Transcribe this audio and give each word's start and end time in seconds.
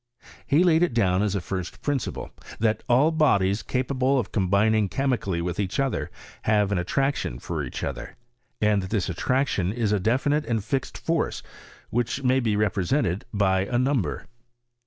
He 0.47 0.63
laid 0.63 0.81
it 0.81 0.95
down 0.95 1.21
as 1.21 1.35
a 1.35 1.41
first 1.41 1.83
principle, 1.83 2.31
that 2.59 2.81
all 2.89 3.11
bodies 3.11 3.61
capable 3.61 4.17
of 4.17 4.31
com* 4.31 4.51
Inning 4.51 4.89
chemically 4.89 5.43
with 5.43 5.59
each 5.59 5.79
other, 5.79 6.09
have 6.41 6.71
an 6.71 6.79
attrac 6.79 7.13
tion 7.17 7.37
for 7.37 7.63
each 7.63 7.83
other, 7.83 8.15
and 8.59 8.81
that 8.81 8.89
this 8.89 9.09
attraction 9.09 9.71
is 9.71 9.91
a 9.91 9.99
defi 9.99 10.31
nite 10.31 10.45
and 10.47 10.63
fixed 10.63 10.97
force 10.97 11.43
which 11.91 12.23
may 12.23 12.39
be 12.39 12.55
represented 12.55 13.25
by 13.31 13.65
a 13.67 13.77
number. 13.77 14.25